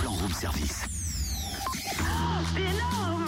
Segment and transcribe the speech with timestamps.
[0.00, 0.82] plan room service.
[2.54, 3.26] C'est énorme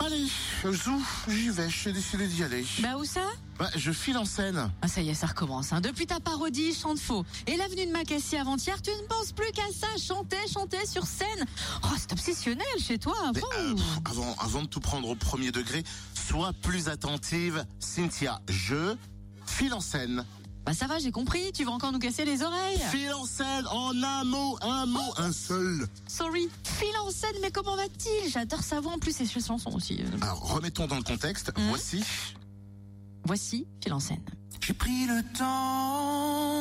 [0.00, 0.26] Allez,
[0.72, 2.64] Zou, j'y vais, j'ai décidé d'y aller.
[2.80, 3.20] Bah où ça?
[3.58, 4.70] Bah, je file en scène.
[4.82, 5.72] Ah ça y est, ça recommence.
[5.72, 5.80] Hein.
[5.80, 9.62] Depuis ta parodie Chante faux et l'avenue de Macassie avant-hier, tu ne penses plus qu'à
[9.72, 11.44] ça, chanter, chanter sur scène.
[11.84, 13.14] Oh, c'est obsessionnel chez toi.
[13.34, 13.46] Mais, Bon.
[13.58, 15.84] euh, pff, avant, avant de tout prendre au premier degré,
[16.14, 17.64] sois plus attentive.
[17.78, 18.96] Cynthia, je
[19.46, 20.24] file en scène.
[20.64, 21.50] Bah ça va, j'ai compris.
[21.52, 22.80] Tu vas encore nous casser les oreilles.
[23.14, 25.86] En scène en un mot, un mot, un seul.
[26.06, 26.48] Sorry.
[27.04, 28.30] En scène, mais comment va-t-il?
[28.30, 30.00] J'adore sa voix en plus et ses chansons aussi.
[30.00, 31.52] Euh, Alors, remettons dans le contexte.
[31.58, 31.68] Mhm.
[31.68, 32.04] Voici.
[33.24, 34.22] Voici en scène.
[34.60, 36.51] J'ai pris le temps,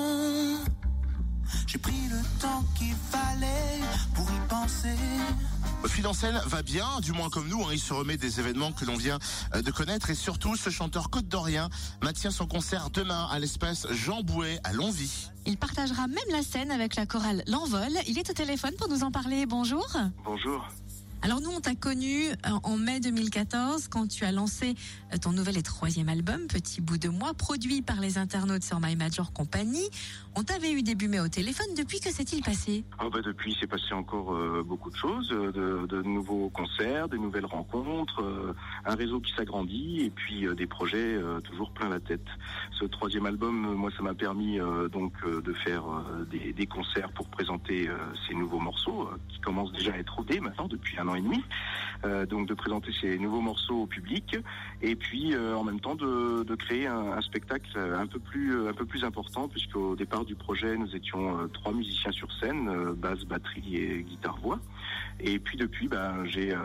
[1.71, 3.79] j'ai pris le temps qu'il fallait
[4.13, 4.89] pour y penser.
[6.05, 7.63] En scène va bien, du moins comme nous.
[7.63, 9.19] hein, il se remet des événements que l'on vient
[9.55, 10.09] euh, de connaître.
[10.09, 11.69] Et surtout, ce chanteur côte d'Orient
[12.01, 15.29] maintient son concert demain à l'espace Jean Bouet à Longvie.
[15.45, 17.93] Il partagera même la scène avec la chorale L'Envol.
[18.07, 19.45] Il est au téléphone pour nous en parler.
[19.45, 19.87] Bonjour.
[20.25, 20.67] Bonjour.
[21.23, 24.73] Alors nous, on t'a connu euh, en mai 2014 quand tu as lancé
[25.13, 28.79] euh, ton nouvel et troisième album, Petit bout de moi, produit par les internautes sur
[28.79, 29.83] My Major Company.
[30.35, 31.67] On t'avait eu début mai au téléphone.
[31.77, 32.83] Depuis, que s'est-il passé?
[32.97, 37.45] Ah bah depuis, s'est passé encore euh, beaucoup de choses, de, nouveaux concerts, de nouvelles
[37.45, 38.23] rencontres,
[38.85, 42.25] un réseau qui s'agrandit et puis des projets toujours plein la tête.
[42.79, 44.57] Ce troisième album, moi, ça m'a permis
[44.91, 45.83] donc de faire
[46.31, 47.89] des, concerts pour présenter
[48.27, 51.41] ces nouveaux morceaux qui commencent déjà à être rodés maintenant depuis un an et demi.
[52.03, 54.35] Euh, donc de présenter ces nouveaux morceaux au public
[54.81, 58.85] et puis euh, en même temps de, créer un, spectacle un peu plus un peu
[58.85, 63.75] plus important puisqu'au départ du projet nous étions euh, trois musiciens sur scène basse batterie
[63.75, 64.59] et guitare voix
[65.19, 66.55] et puis depuis ben j'ai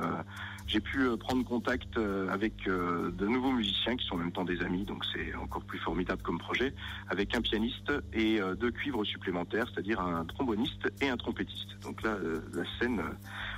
[0.66, 1.98] j'ai pu prendre contact
[2.30, 5.78] avec de nouveaux musiciens qui sont en même temps des amis donc c'est encore plus
[5.78, 6.74] formidable comme projet
[7.08, 12.16] avec un pianiste et deux cuivres supplémentaires c'est-à-dire un tromboniste et un trompettiste donc là
[12.54, 13.02] la scène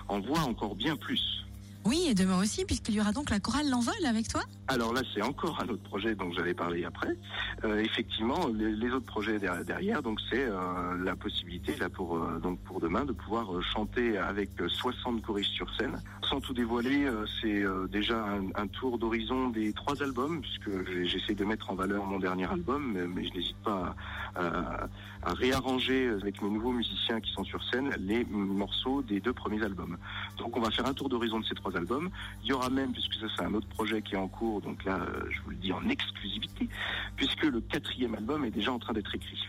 [0.08, 1.44] en voit encore bien plus
[1.84, 4.42] Oui, et demain aussi, puisqu'il y aura donc la chorale L'Envol avec toi.
[4.66, 7.16] Alors là, c'est encore un autre projet dont j'allais parler après.
[7.64, 12.38] Euh, effectivement, les, autres projets der- derrière, donc c'est euh, la possibilité là pour euh,
[12.40, 15.98] donc pour demain de pouvoir chanter avec euh, 60 choristes sur scène.
[16.28, 17.08] Sans tout dévoiler,
[17.40, 18.22] c'est déjà
[18.54, 20.68] un, tour d'horizon des trois albums, puisque
[21.04, 23.94] j'essaie de mettre en valeur mon dernier album, mais, je n'hésite pas
[24.34, 24.88] à, à-
[25.22, 29.62] à réarranger avec mes nouveaux musiciens qui sont sur scène les morceaux des deux premiers
[29.62, 29.96] albums.
[30.36, 32.10] Donc on va faire un tour d'horizon de ces trois albums.
[32.42, 34.84] Il y aura même, puisque ça c'est un autre projet qui est en cours, donc
[34.84, 36.68] là euh, je vous le dis en exclusivité,
[37.16, 39.46] puisque le quatrième album est déjà en train d'être écrit.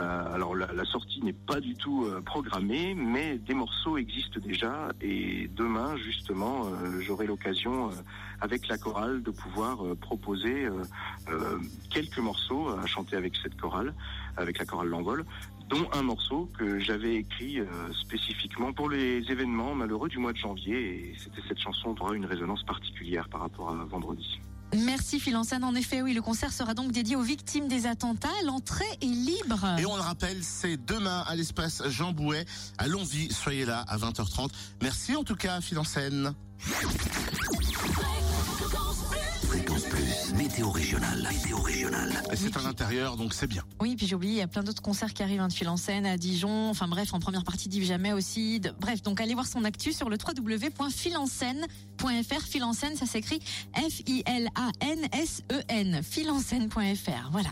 [0.00, 4.90] Euh, alors la, sortie n'est pas du tout euh, programmée, mais des morceaux existent déjà
[5.00, 6.70] et demain justement
[7.00, 7.90] j'aurai l'occasion
[8.40, 10.68] avec la chorale de pouvoir proposer
[11.90, 13.92] quelques morceaux à chanter avec cette chorale,
[14.36, 15.24] avec la chorale L'Envol,
[15.68, 17.66] dont un morceau que j'avais écrit euh,
[18.02, 22.14] spécifiquement pour les événements malheureux du mois de janvier et c'était cette chanson qui aura
[22.14, 24.40] une résonance particulière par rapport à vendredi.
[24.76, 28.28] Merci Phil en effet, oui, le concert sera donc dédié aux victimes des attentats.
[28.44, 29.64] L'entrée est libre.
[29.78, 32.44] Et on le rappelle, c'est demain à l'espace Jean Bouet
[32.76, 33.32] à Longvie.
[33.32, 34.50] Soyez là à 20h30.
[34.82, 36.34] Merci en tout cas, scène.
[39.48, 41.26] Fréquence Plus, météo régionale.
[41.32, 42.12] Météo régionale.
[42.34, 43.62] C'est à l'intérieur, donc c'est bien.
[43.80, 45.68] Oui, puis j'ai oublié, il y a plein d'autres concerts qui arrivent hein, de Phil
[45.68, 46.68] en scène à Dijon.
[46.70, 48.60] Enfin bref, en première partie d'Yves Jamais aussi.
[48.60, 52.42] De- bref, donc allez voir son actu sur le www.philanscène.fr.
[52.46, 53.40] Phil en scène, ça s'écrit
[53.74, 54.40] F-I-L-A-N-S-E-N.
[56.02, 57.30] Philanscène.fr.
[57.30, 57.46] Voilà.